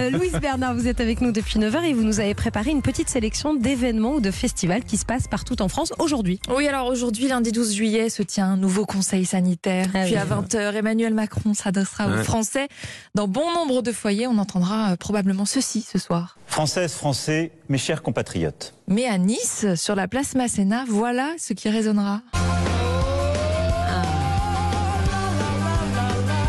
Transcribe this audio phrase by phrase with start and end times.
[0.00, 2.80] Euh, Louise Bernard, vous êtes avec nous depuis 9h et vous nous avez préparé une
[2.80, 6.40] petite sélection d'événements ou de festivals qui se passent partout en France aujourd'hui.
[6.54, 9.86] Oui, alors aujourd'hui, lundi 12 juillet, se tient un nouveau conseil sanitaire.
[9.94, 10.16] Ah Puis oui.
[10.16, 12.24] à 20h, Emmanuel Macron s'adressera aux.
[12.24, 12.68] Français.
[13.14, 16.38] Dans bon nombre de foyers, on entendra euh, probablement ceci ce soir.
[16.46, 18.72] Françaises, Français, mes chers compatriotes.
[18.88, 22.22] Mais à Nice, sur la place Masséna, voilà ce qui résonnera.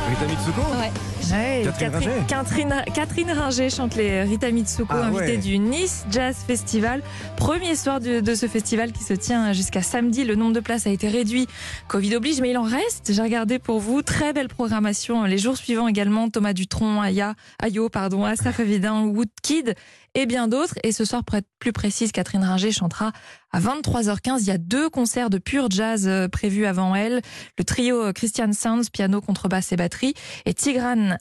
[0.09, 0.91] Rita Mitsuko Ouais,
[1.31, 2.23] Catherine Ringer.
[2.27, 5.37] Catherine, Catherine Ringer chante les Rita Mitsuko, Ah invitée ouais.
[5.37, 7.01] du Nice Jazz Festival.
[7.37, 10.25] Premier soir de, de ce festival qui se tient jusqu'à samedi.
[10.25, 11.47] Le nombre de places a été réduit,
[11.87, 13.13] Covid oblige, mais il en reste.
[13.13, 14.01] J'ai regardé pour vous.
[14.01, 15.23] Très belle programmation.
[15.23, 19.75] Les jours suivants également, Thomas Dutronc, Aya, Ayo, pardon, Asaf Avedin, Woodkid
[20.13, 20.75] et bien d'autres.
[20.83, 23.13] Et ce soir, pour être plus précise, Catherine Ringer chantera
[23.53, 24.39] à 23h15.
[24.41, 27.21] Il y a deux concerts de pur jazz euh, prévus avant elle.
[27.57, 30.13] Le trio euh, Christian Sands, piano, contrebasse et batterie.
[30.45, 31.15] Et Tigran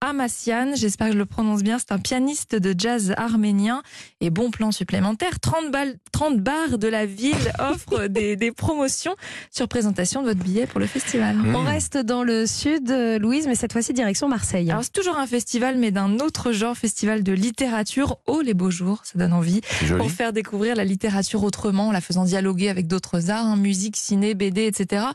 [0.00, 3.82] Amassian, j'espère que je le prononce bien, c'est un pianiste de jazz arménien.
[4.20, 9.16] Et bon plan supplémentaire, 30, balles, 30 bars de la ville offrent des, des promotions
[9.50, 11.36] sur présentation de votre billet pour le festival.
[11.36, 11.56] Mmh.
[11.56, 14.70] On reste dans le sud, euh, Louise, mais cette fois-ci direction Marseille.
[14.70, 18.18] Alors c'est toujours un festival, mais d'un autre genre, festival de littérature.
[18.26, 19.62] Oh les beaux jours, ça donne envie.
[19.80, 20.00] C'est joli.
[20.00, 23.96] Pour faire découvrir la littérature autrement, en la faisant dialoguer avec d'autres arts, hein, musique,
[23.96, 25.06] ciné, BD, etc.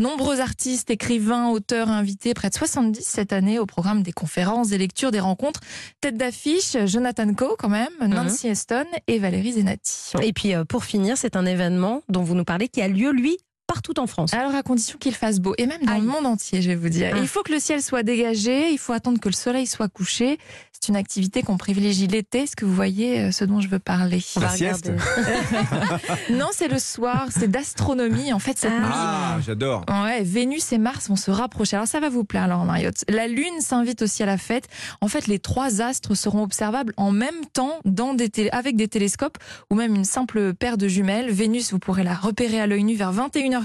[0.00, 4.31] Nombreux artistes, écrivains, auteurs invités, près de 70 cette année au programme des conférences,
[4.68, 5.60] des lectures, des rencontres.
[6.00, 10.12] Tête d'affiche, Jonathan Coe quand même, Nancy Heston et Valérie Zenati.
[10.22, 13.10] Et puis euh, pour finir, c'est un événement dont vous nous parlez qui a lieu,
[13.10, 13.36] lui,
[13.72, 14.34] partout en France.
[14.34, 16.00] Alors à condition qu'il fasse beau, et même dans Aïe.
[16.02, 17.12] le monde entier, je vais vous dire.
[17.14, 17.18] Ah.
[17.20, 20.38] Il faut que le ciel soit dégagé, il faut attendre que le soleil soit couché.
[20.72, 22.40] C'est une activité qu'on privilégie l'été.
[22.40, 24.90] Est-ce que vous voyez euh, ce dont je veux parler On La sieste.
[26.30, 28.32] Non, c'est le soir, c'est d'astronomie.
[28.32, 29.84] En fait, cette nuit, Ah, j'adore.
[29.88, 31.76] Ouais, Vénus et Mars vont se rapprocher.
[31.76, 33.04] Alors ça va vous plaire, alors Mariotte.
[33.08, 34.66] La Lune s'invite aussi à la fête.
[35.00, 38.88] En fait, les trois astres seront observables en même temps dans des télé- avec des
[38.88, 39.38] télescopes
[39.70, 41.30] ou même une simple paire de jumelles.
[41.30, 43.12] Vénus, vous pourrez la repérer à l'œil nu vers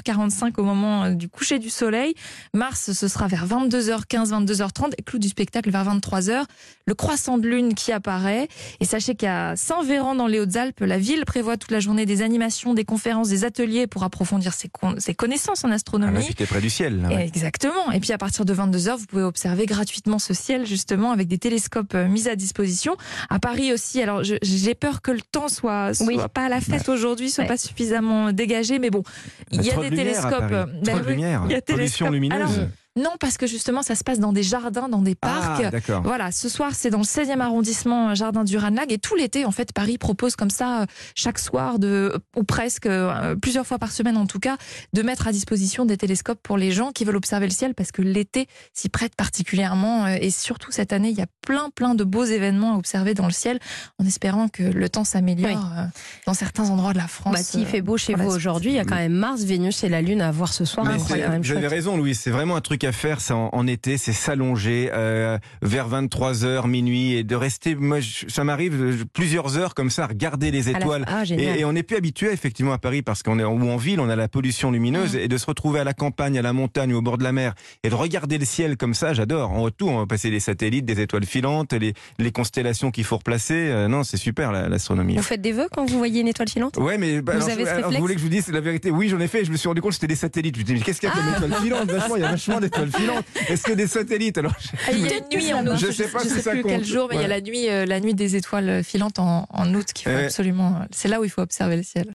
[0.01, 2.13] 21h45 au moment euh, du coucher du soleil.
[2.53, 6.43] Mars, ce sera vers 22h15, 22h30 et clou du spectacle vers 23h.
[6.85, 8.47] Le croissant de lune qui apparaît.
[8.79, 12.73] Et sachez qu'à Saint-Véran dans les Hautes-Alpes, la ville prévoit toute la journée des animations,
[12.73, 16.19] des conférences, des ateliers pour approfondir ses, con- ses connaissances en Ah, astronomie.
[16.19, 17.01] ouais, t'es près du ciel.
[17.01, 17.25] là, ouais.
[17.27, 17.91] Exactement.
[17.91, 21.37] Et puis à partir de 22h, vous pouvez observer gratuitement ce ciel justement avec des
[21.37, 22.95] télescopes euh, mis à disposition.
[23.29, 26.17] À Paris aussi, alors j'ai peur que le temps soit, soit Oui.
[26.33, 27.47] pas à la fête aujourd'hui, soit Ouais.
[27.47, 29.03] pas suffisamment dégagé, mais bon,
[29.51, 30.49] il y a des lumière télescopes.
[30.83, 32.11] Ben oui, il y a Pollution télescope.
[32.11, 32.39] lumineuse.
[32.59, 35.61] Alors, non, parce que justement, ça se passe dans des jardins, dans des parcs.
[35.65, 36.01] Ah, d'accord.
[36.03, 38.91] Voilà, ce soir, c'est dans le 16e arrondissement, euh, Jardin du Ranelagh.
[38.91, 40.85] Et tout l'été, en fait, Paris propose comme ça, euh,
[41.15, 44.57] chaque soir, de, ou presque, euh, plusieurs fois par semaine en tout cas,
[44.93, 47.91] de mettre à disposition des télescopes pour les gens qui veulent observer le ciel, parce
[47.91, 50.05] que l'été s'y prête particulièrement.
[50.05, 53.13] euh, Et surtout, cette année, il y a plein, plein de beaux événements à observer
[53.13, 53.59] dans le ciel,
[53.99, 55.55] en espérant que le temps s'améliore Oui.
[55.77, 55.83] euh,
[56.25, 57.33] dans certains endroits de la France.
[57.33, 59.83] Bah, S'il euh, fait beau chez vous aujourd'hui, il y a quand même Mars, Vénus
[59.83, 60.85] et la Lune à voir ce soir.
[60.97, 61.13] Vous
[61.51, 62.15] avez raison, Louis.
[62.15, 66.67] C'est vraiment un truc à faire, ça, en, en été, c'est s'allonger euh, vers 23h,
[66.67, 67.75] minuit, et de rester.
[67.75, 71.05] Moi, je- ça m'arrive euh, plusieurs heures comme ça, à regarder les la- étoiles.
[71.07, 73.77] Ah, Et, on n'est plus habitué effectivement à Paris parce qu'on est en, ou en
[73.77, 75.19] ville, on a la pollution lumineuse Mm.
[75.19, 77.31] et de se retrouver à la campagne, à la montagne ou au bord de la
[77.31, 77.53] mer
[77.83, 79.51] et de regarder le ciel comme ça, j'adore.
[79.51, 83.17] En retour, on va passer des satellites, des étoiles filantes, les, les constellations qu'il faut
[83.17, 83.53] replacer.
[83.69, 85.15] Euh, non, c'est super la- l'astronomie.
[85.17, 86.77] Vous faites des vœux quand vous voyez une étoile filante?
[86.77, 87.95] Ouais, mais bah, Vous alors, avez alors, réflexe?
[87.95, 88.91] vous voulez que je vous dise la vérité?
[88.91, 89.43] Oui, j'en ai fait.
[89.45, 90.55] Je me suis rendu compte que c'était des satellites.
[90.55, 91.37] Je me dis, mais qu'est-ce qu'il y a comme Ah.
[91.45, 91.91] étoile filante?
[91.91, 93.25] Vachement, il y a vachement d'étoiles filantes.
[93.49, 94.53] Est-ce que des satellites Alors,
[94.87, 95.77] Ah, Il y a une nuit en août.
[95.77, 96.71] Je sais pas je si sais ça plus compte.
[96.73, 99.47] quel jour, mais il y a la nuit, euh, la nuit des étoiles filantes en,
[99.49, 100.25] en août qu'il faut Ouais.
[100.25, 100.81] absolument.
[100.91, 102.05] C'est là où il faut observer le ciel.